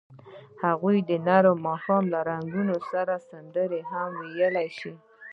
هغوی 0.63 0.97
د 1.09 1.11
نرم 1.27 1.57
ماښام 1.67 2.03
له 2.13 2.19
رنګونو 2.29 2.75
سره 2.91 3.13
سندرې 3.29 3.81
هم 3.91 4.09
ویلې. 4.35 4.67